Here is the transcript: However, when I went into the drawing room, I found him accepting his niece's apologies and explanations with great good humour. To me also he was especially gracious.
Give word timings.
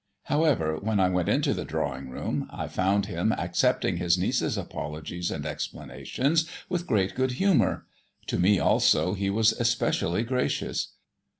However, 0.23 0.77
when 0.81 0.99
I 0.99 1.09
went 1.09 1.29
into 1.29 1.53
the 1.53 1.63
drawing 1.63 2.09
room, 2.09 2.47
I 2.51 2.67
found 2.67 3.05
him 3.05 3.31
accepting 3.33 3.97
his 3.97 4.17
niece's 4.17 4.57
apologies 4.57 5.29
and 5.29 5.45
explanations 5.45 6.49
with 6.67 6.87
great 6.87 7.13
good 7.13 7.33
humour. 7.33 7.85
To 8.25 8.39
me 8.39 8.57
also 8.57 9.13
he 9.13 9.29
was 9.29 9.53
especially 9.53 10.23
gracious. 10.23 10.93